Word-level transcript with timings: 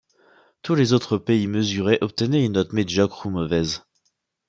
Tous 0.63 0.73
les 0.73 0.93
autres 0.93 1.19
pays 1.19 1.45
mesurés 1.45 1.99
obtenaient 2.01 2.43
une 2.43 2.53
note 2.53 2.73
médiocre 2.73 3.27
ou 3.27 3.29
mauvaise. 3.29 3.83